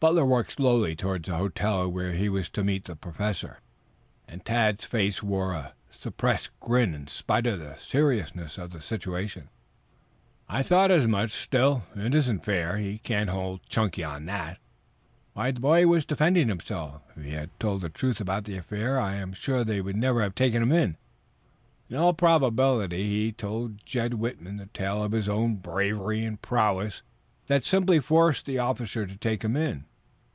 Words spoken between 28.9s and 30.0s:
to take him in.